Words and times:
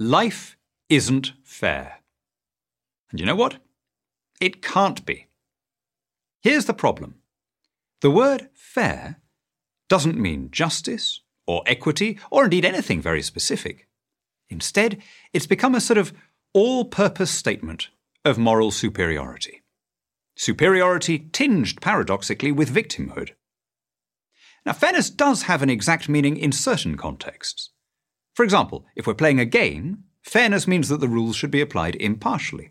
Life 0.00 0.56
isn't 0.88 1.32
fair. 1.42 1.98
And 3.10 3.18
you 3.18 3.26
know 3.26 3.34
what? 3.34 3.56
It 4.40 4.62
can't 4.62 5.04
be. 5.04 5.26
Here's 6.40 6.66
the 6.66 6.74
problem 6.74 7.16
the 8.00 8.10
word 8.10 8.48
fair 8.54 9.16
doesn't 9.88 10.16
mean 10.16 10.50
justice 10.52 11.22
or 11.48 11.64
equity 11.66 12.18
or 12.30 12.44
indeed 12.44 12.64
anything 12.64 13.02
very 13.02 13.22
specific. 13.22 13.88
Instead, 14.48 15.02
it's 15.32 15.46
become 15.46 15.74
a 15.74 15.80
sort 15.80 15.98
of 15.98 16.12
all 16.54 16.84
purpose 16.84 17.32
statement 17.32 17.88
of 18.24 18.38
moral 18.38 18.70
superiority. 18.70 19.62
Superiority 20.36 21.18
tinged 21.32 21.80
paradoxically 21.80 22.52
with 22.52 22.72
victimhood. 22.72 23.30
Now, 24.64 24.74
fairness 24.74 25.10
does 25.10 25.42
have 25.42 25.62
an 25.62 25.70
exact 25.70 26.08
meaning 26.08 26.36
in 26.36 26.52
certain 26.52 26.96
contexts. 26.96 27.70
For 28.38 28.44
example, 28.44 28.86
if 28.94 29.04
we're 29.04 29.14
playing 29.14 29.40
a 29.40 29.44
game, 29.44 30.04
fairness 30.22 30.68
means 30.68 30.88
that 30.90 31.00
the 31.00 31.08
rules 31.08 31.34
should 31.34 31.50
be 31.50 31.60
applied 31.60 31.96
impartially. 31.96 32.70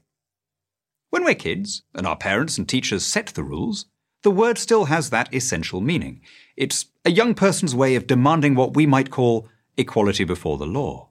When 1.09 1.26
we're 1.26 1.36
kids, 1.36 1.82
and 1.94 2.08
our 2.08 2.16
parents 2.16 2.58
and 2.58 2.70
teachers 2.70 3.05
set 3.05 3.26
the 3.28 3.44
rules, 3.44 3.86
the 4.23 4.32
word 4.32 4.58
still 4.58 4.86
has 4.86 5.09
that 5.09 5.28
essential 5.34 5.82
meaning. 5.82 6.22
It's 6.56 6.86
a 7.04 7.12
young 7.12 7.34
person's 7.34 7.76
way 7.76 7.95
of 7.95 8.08
demanding 8.08 8.56
what 8.56 8.78
we 8.78 8.86
might 8.86 9.12
call 9.12 9.50
equality 9.76 10.23
before 10.23 10.58
the 10.58 10.66
law. 10.66 11.09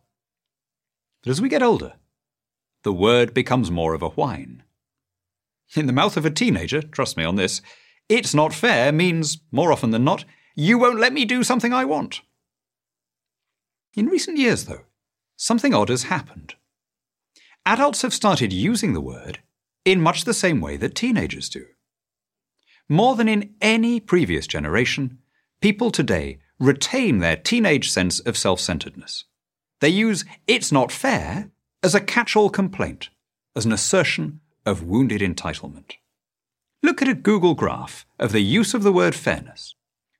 But 1.22 1.32
as 1.32 1.42
we 1.42 1.50
get 1.50 1.62
older, 1.62 1.92
the 2.82 2.94
word 2.94 3.34
becomes 3.34 3.70
more 3.70 3.92
of 3.92 4.00
a 4.00 4.08
whine. 4.08 4.62
In 5.74 5.84
the 5.84 5.92
mouth 5.92 6.16
of 6.16 6.24
a 6.24 6.30
teenager, 6.30 6.80
trust 6.80 7.18
me 7.18 7.24
on 7.24 7.36
this, 7.36 7.60
it's 8.08 8.32
not 8.32 8.54
fair 8.54 8.90
means, 8.90 9.36
more 9.52 9.70
often 9.70 9.90
than 9.90 10.04
not, 10.04 10.24
you 10.54 10.78
won't 10.78 10.98
let 10.98 11.12
me 11.12 11.26
do 11.26 11.44
something 11.44 11.74
I 11.74 11.84
want. 11.84 12.22
In 13.96 14.08
recent 14.08 14.36
years, 14.36 14.66
though, 14.66 14.84
something 15.36 15.72
odd 15.72 15.88
has 15.88 16.04
happened. 16.04 16.54
Adults 17.64 18.02
have 18.02 18.12
started 18.12 18.52
using 18.52 18.92
the 18.92 19.00
word 19.00 19.40
in 19.86 20.02
much 20.02 20.24
the 20.24 20.34
same 20.34 20.60
way 20.60 20.76
that 20.76 20.94
teenagers 20.94 21.48
do. 21.48 21.64
More 22.90 23.16
than 23.16 23.26
in 23.26 23.54
any 23.62 23.98
previous 23.98 24.46
generation, 24.46 25.18
people 25.62 25.90
today 25.90 26.38
retain 26.60 27.18
their 27.18 27.36
teenage 27.36 27.90
sense 27.90 28.20
of 28.20 28.36
self 28.36 28.60
centeredness. 28.60 29.24
They 29.80 29.88
use 29.88 30.26
it's 30.46 30.70
not 30.70 30.92
fair 30.92 31.50
as 31.82 31.94
a 31.94 32.00
catch 32.00 32.36
all 32.36 32.50
complaint, 32.50 33.08
as 33.56 33.64
an 33.64 33.72
assertion 33.72 34.40
of 34.66 34.82
wounded 34.82 35.22
entitlement. 35.22 35.94
Look 36.82 37.00
at 37.00 37.08
a 37.08 37.14
Google 37.14 37.54
graph 37.54 38.04
of 38.18 38.32
the 38.32 38.40
use 38.40 38.74
of 38.74 38.82
the 38.82 38.92
word 38.92 39.14
fairness. 39.14 39.74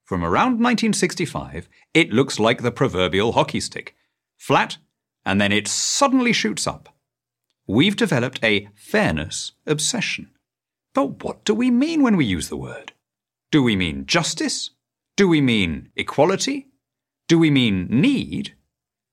From 0.07 0.23
around 0.23 0.61
1965, 0.61 1.69
it 1.93 2.12
looks 2.12 2.39
like 2.39 2.62
the 2.62 2.71
proverbial 2.71 3.33
hockey 3.33 3.59
stick 3.59 3.97
flat, 4.37 4.77
and 5.25 5.41
then 5.41 5.51
it 5.51 5.67
suddenly 5.67 6.33
shoots 6.33 6.65
up. 6.65 6.95
We've 7.67 7.97
developed 7.97 8.39
a 8.45 8.69
fairness 8.77 9.53
obsession. 9.67 10.31
But 10.95 11.25
what 11.25 11.45
do 11.45 11.55
we 11.55 11.73
mean 11.73 12.03
when 12.03 12.17
we 12.17 12.25
use 12.25 12.49
the 12.49 12.57
word? 12.57 12.93
Do 13.51 13.65
we 13.65 13.75
mean 13.75 14.07
justice? 14.07 14.71
Do 15.17 15.27
we 15.27 15.41
mean 15.41 15.91
equality? 15.97 16.69
Do 17.27 17.37
we 17.41 17.51
mean 17.51 17.89
need? 17.91 18.55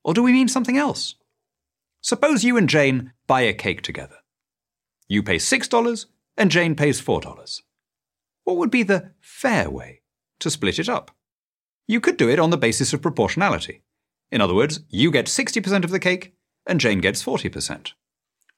Or 0.03 0.13
do 0.13 0.21
we 0.21 0.31
mean 0.31 0.47
something 0.47 0.77
else? 0.77 1.15
Suppose 2.01 2.43
you 2.43 2.55
and 2.55 2.69
Jane 2.69 3.13
buy 3.25 3.41
a 3.41 3.53
cake 3.53 3.81
together. 3.81 4.17
You 5.07 5.23
pay 5.23 5.37
$6 5.37 6.05
and 6.37 6.51
Jane 6.51 6.75
pays 6.75 7.01
$4. 7.01 7.61
What 8.43 8.57
would 8.57 8.69
be 8.69 8.83
the 8.83 9.13
fair 9.19 9.71
way 9.71 10.02
to 10.43 10.49
split 10.49 10.79
it 10.79 10.87
up? 10.87 11.11
You 11.87 11.99
could 11.99 12.17
do 12.17 12.29
it 12.29 12.39
on 12.39 12.49
the 12.49 12.57
basis 12.57 12.93
of 12.93 13.01
proportionality. 13.01 13.81
In 14.31 14.41
other 14.41 14.55
words, 14.55 14.81
you 14.89 15.11
get 15.11 15.25
60% 15.25 15.83
of 15.83 15.91
the 15.91 15.99
cake 15.99 16.33
and 16.65 16.79
Jane 16.79 17.01
gets 17.01 17.23
40%. 17.23 17.93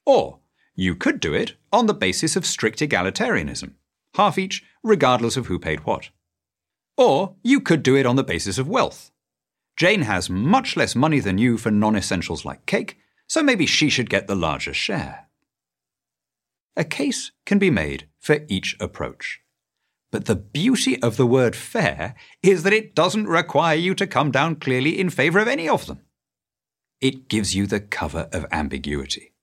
Or 0.04 0.38
you 0.74 0.94
could 0.94 1.20
do 1.20 1.34
it 1.34 1.54
on 1.72 1.86
the 1.86 1.94
basis 1.94 2.36
of 2.36 2.46
strict 2.46 2.80
egalitarianism, 2.80 3.72
half 4.14 4.38
each, 4.38 4.64
regardless 4.82 5.36
of 5.36 5.46
who 5.46 5.58
paid 5.58 5.80
what. 5.86 6.10
Or 6.96 7.34
you 7.42 7.60
could 7.60 7.82
do 7.82 7.96
it 7.96 8.06
on 8.06 8.16
the 8.16 8.24
basis 8.24 8.58
of 8.58 8.68
wealth. 8.68 9.10
Jane 9.76 10.02
has 10.02 10.30
much 10.30 10.76
less 10.76 10.94
money 10.94 11.20
than 11.20 11.38
you 11.38 11.58
for 11.58 11.70
non 11.70 11.96
essentials 11.96 12.44
like 12.44 12.64
cake, 12.66 12.98
so 13.26 13.42
maybe 13.42 13.66
she 13.66 13.90
should 13.90 14.08
get 14.08 14.26
the 14.26 14.36
larger 14.36 14.72
share. 14.72 15.26
A 16.76 16.84
case 16.84 17.32
can 17.44 17.58
be 17.58 17.70
made 17.70 18.08
for 18.18 18.40
each 18.48 18.76
approach. 18.80 19.40
But 20.10 20.26
the 20.26 20.36
beauty 20.36 21.00
of 21.02 21.16
the 21.16 21.26
word 21.26 21.56
fair 21.56 22.14
is 22.42 22.62
that 22.62 22.72
it 22.72 22.94
doesn't 22.94 23.26
require 23.26 23.76
you 23.76 23.94
to 23.96 24.06
come 24.06 24.30
down 24.30 24.56
clearly 24.56 24.98
in 24.98 25.10
favour 25.10 25.38
of 25.40 25.48
any 25.48 25.68
of 25.68 25.86
them. 25.86 26.00
It 27.00 27.28
gives 27.28 27.54
you 27.54 27.66
the 27.66 27.80
cover 27.80 28.28
of 28.32 28.46
ambiguity. 28.50 29.34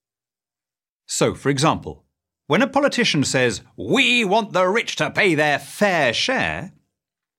So, 1.06 1.36
for 1.36 1.50
example, 1.50 2.06
when 2.48 2.62
a 2.62 2.68
politician 2.68 3.24
says, 3.24 3.62
We 3.76 4.26
want 4.26 4.54
the 4.54 4.68
rich 4.68 4.96
to 4.98 5.12
pay 5.12 5.36
their 5.36 5.60
fair 5.60 6.14
share, 6.14 6.74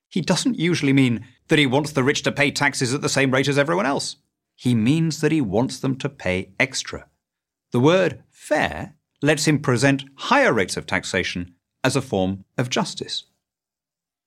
he 0.09 0.21
doesn't 0.21 0.59
usually 0.59 0.93
mean 0.93 1.27
that 1.49 1.59
he 1.59 1.67
wants 1.67 1.93
the 1.93 2.05
rich 2.05 2.23
to 2.23 2.33
pay 2.33 2.51
taxes 2.51 2.95
at 2.95 3.03
the 3.03 3.09
same 3.09 3.33
rate 3.33 3.49
as 3.49 3.59
everyone 3.59 3.87
else 3.87 4.17
he 4.55 4.75
means 4.75 5.21
that 5.21 5.33
he 5.33 5.41
wants 5.41 5.79
them 5.79 5.97
to 5.97 6.09
pay 6.09 6.53
extra. 6.59 7.09
The 7.73 7.81
word 7.81 8.23
fair 8.31 8.95
lets 9.23 9.47
him 9.47 9.59
present 9.59 10.05
higher 10.17 10.53
rates 10.53 10.77
of 10.77 10.87
taxation 10.87 11.55
as 11.85 11.95
a 11.95 12.03
form 12.03 12.45
of 12.59 12.71
justice. 12.71 13.25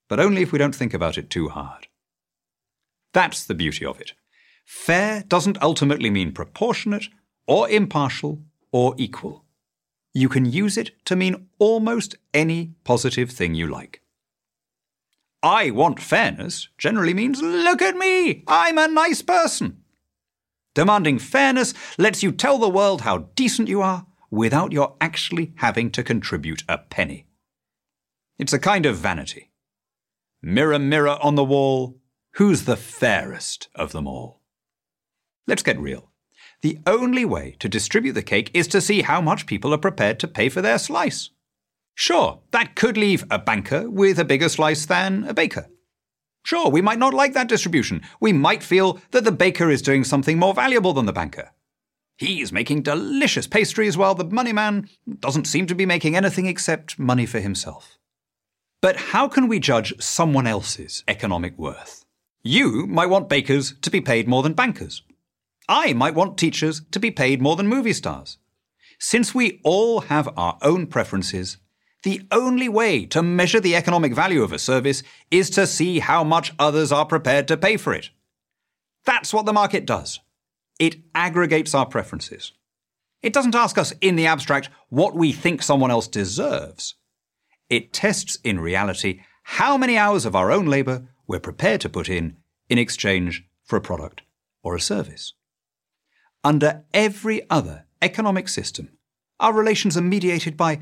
But 0.07 0.21
only 0.21 0.41
if 0.43 0.53
we 0.53 0.59
don't 0.59 0.75
think 0.75 0.93
about 0.93 1.17
it 1.17 1.29
too 1.29 1.49
hard. 1.49 1.87
That's 3.13 3.43
the 3.43 3.55
beauty 3.55 3.85
of 3.85 3.99
it. 3.99 4.13
Fair 4.63 5.23
doesn't 5.27 5.61
ultimately 5.61 6.09
mean 6.09 6.31
proportionate, 6.31 7.07
or 7.47 7.69
impartial, 7.69 8.43
or 8.71 8.93
equal. 8.97 9.43
You 10.13 10.29
can 10.29 10.45
use 10.45 10.77
it 10.77 10.91
to 11.05 11.15
mean 11.15 11.47
almost 11.57 12.15
any 12.33 12.73
positive 12.83 13.31
thing 13.31 13.55
you 13.55 13.67
like. 13.67 14.01
I 15.43 15.71
want 15.71 15.99
fairness 15.99 16.67
generally 16.77 17.13
means 17.13 17.41
look 17.41 17.81
at 17.81 17.95
me, 17.95 18.43
I'm 18.47 18.77
a 18.77 18.87
nice 18.87 19.21
person. 19.21 19.83
Demanding 20.73 21.19
fairness 21.19 21.73
lets 21.97 22.21
you 22.21 22.31
tell 22.31 22.57
the 22.57 22.69
world 22.69 23.01
how 23.01 23.29
decent 23.35 23.67
you 23.67 23.81
are 23.81 24.05
without 24.29 24.71
your 24.73 24.95
actually 24.99 25.53
having 25.57 25.91
to 25.91 26.03
contribute 26.03 26.63
a 26.67 26.77
penny. 26.77 27.26
It's 28.39 28.53
a 28.53 28.59
kind 28.59 28.85
of 28.85 28.97
vanity. 28.97 29.51
Mirror, 30.43 30.79
mirror 30.79 31.17
on 31.21 31.35
the 31.35 31.43
wall, 31.43 31.99
who's 32.35 32.65
the 32.65 32.77
fairest 32.77 33.67
of 33.73 33.91
them 33.91 34.05
all? 34.05 34.41
Let's 35.47 35.63
get 35.63 35.79
real. 35.79 36.11
The 36.61 36.77
only 36.85 37.25
way 37.25 37.55
to 37.59 37.69
distribute 37.69 38.13
the 38.13 38.21
cake 38.21 38.51
is 38.53 38.67
to 38.67 38.81
see 38.81 39.01
how 39.01 39.21
much 39.21 39.47
people 39.47 39.73
are 39.73 39.79
prepared 39.79 40.19
to 40.19 40.27
pay 40.27 40.49
for 40.49 40.61
their 40.61 40.77
slice. 40.77 41.31
Sure, 41.95 42.41
that 42.51 42.75
could 42.75 42.95
leave 42.95 43.25
a 43.31 43.39
banker 43.39 43.89
with 43.89 44.19
a 44.19 44.25
bigger 44.25 44.49
slice 44.49 44.85
than 44.85 45.23
a 45.23 45.33
baker. 45.33 45.67
Sure, 46.43 46.69
we 46.69 46.81
might 46.81 46.99
not 46.99 47.15
like 47.15 47.33
that 47.33 47.47
distribution. 47.47 48.03
We 48.19 48.33
might 48.33 48.61
feel 48.61 48.99
that 49.11 49.23
the 49.23 49.31
baker 49.31 49.71
is 49.71 49.81
doing 49.81 50.03
something 50.03 50.37
more 50.37 50.53
valuable 50.53 50.93
than 50.93 51.07
the 51.07 51.11
banker. 51.11 51.51
He's 52.17 52.51
making 52.51 52.83
delicious 52.83 53.47
pastries 53.47 53.97
while 53.97 54.13
the 54.13 54.25
money 54.25 54.53
man 54.53 54.89
doesn't 55.19 55.45
seem 55.45 55.65
to 55.67 55.75
be 55.75 55.87
making 55.87 56.15
anything 56.15 56.45
except 56.45 56.99
money 56.99 57.25
for 57.25 57.39
himself. 57.39 57.97
But 58.81 58.97
how 58.97 59.27
can 59.27 59.47
we 59.47 59.59
judge 59.59 59.99
someone 59.99 60.45
else's 60.45 61.03
economic 61.07 61.57
worth? 61.57 62.05
You 62.43 62.85
might 62.85 63.09
want 63.09 63.27
bakers 63.27 63.73
to 63.81 63.89
be 63.89 64.01
paid 64.01 64.27
more 64.27 64.43
than 64.43 64.53
bankers. 64.53 65.01
I 65.67 65.93
might 65.93 66.13
want 66.13 66.37
teachers 66.37 66.81
to 66.91 66.99
be 66.99 67.09
paid 67.09 67.41
more 67.41 67.55
than 67.55 67.67
movie 67.67 67.93
stars. 67.93 68.37
Since 68.99 69.33
we 69.33 69.59
all 69.63 70.01
have 70.01 70.29
our 70.37 70.57
own 70.61 70.87
preferences, 70.87 71.57
the 72.03 72.21
only 72.31 72.69
way 72.69 73.05
to 73.07 73.23
measure 73.23 73.59
the 73.59 73.75
economic 73.75 74.13
value 74.13 74.43
of 74.43 74.53
a 74.53 74.59
service 74.59 75.01
is 75.31 75.49
to 75.51 75.65
see 75.65 75.99
how 75.99 76.23
much 76.23 76.53
others 76.59 76.91
are 76.91 77.05
prepared 77.05 77.47
to 77.47 77.57
pay 77.57 77.77
for 77.77 77.93
it. 77.93 78.11
That's 79.05 79.33
what 79.33 79.45
the 79.45 79.53
market 79.53 79.85
does. 79.85 80.19
It 80.79 80.97
aggregates 81.15 81.73
our 81.73 81.87
preferences. 81.87 82.53
It 83.23 83.33
doesn't 83.33 83.55
ask 83.55 83.77
us 83.77 83.93
in 84.01 84.15
the 84.15 84.27
abstract 84.27 84.69
what 84.89 85.15
we 85.15 85.31
think 85.31 85.63
someone 85.63 85.89
else 85.89 86.07
deserves. 86.07 86.95
It 87.69 87.93
tests 87.93 88.37
in 88.43 88.59
reality 88.59 89.21
how 89.43 89.77
many 89.77 89.97
hours 89.97 90.25
of 90.25 90.35
our 90.35 90.51
own 90.51 90.65
labour 90.65 91.07
we're 91.27 91.39
prepared 91.39 91.81
to 91.81 91.89
put 91.89 92.09
in 92.09 92.37
in 92.69 92.77
exchange 92.77 93.45
for 93.63 93.75
a 93.75 93.81
product 93.81 94.21
or 94.63 94.75
a 94.75 94.81
service. 94.81 95.33
Under 96.43 96.83
every 96.93 97.49
other 97.49 97.85
economic 98.01 98.47
system, 98.47 98.97
our 99.39 99.53
relations 99.53 99.97
are 99.97 100.01
mediated 100.01 100.55
by 100.55 100.79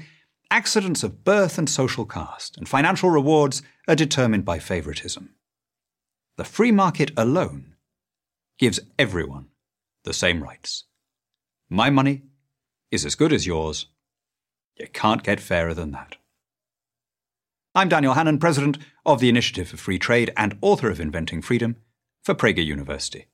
accidents 0.51 1.03
of 1.03 1.23
birth 1.23 1.57
and 1.57 1.69
social 1.69 2.05
caste, 2.05 2.55
and 2.57 2.69
financial 2.69 3.09
rewards 3.09 3.61
are 3.87 3.95
determined 3.95 4.45
by 4.45 4.59
favoritism. 4.59 5.33
The 6.37 6.43
free 6.43 6.71
market 6.71 7.11
alone 7.17 7.75
gives 8.57 8.79
everyone 8.99 9.47
the 10.03 10.13
same 10.13 10.43
rights. 10.43 10.83
My 11.69 11.89
money 11.89 12.23
is 12.91 13.05
as 13.05 13.15
good 13.15 13.33
as 13.33 13.47
yours. 13.47 13.87
You 14.77 14.87
can't 14.87 15.23
get 15.23 15.39
fairer 15.39 15.73
than 15.73 15.91
that. 15.91 16.17
I'm 17.77 17.89
Daniel 17.89 18.13
Hannan, 18.13 18.39
President 18.39 18.77
of 19.05 19.19
the 19.19 19.27
Initiative 19.27 19.67
for 19.67 19.75
Free 19.75 19.99
Trade 19.99 20.31
and 20.37 20.57
author 20.61 20.89
of 20.89 21.01
Inventing 21.01 21.41
Freedom 21.41 21.75
for 22.23 22.33
Prager 22.33 22.65
University. 22.65 23.25